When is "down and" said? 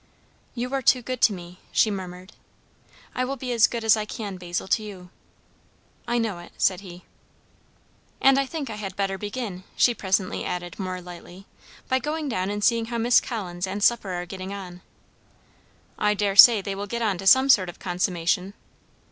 12.29-12.63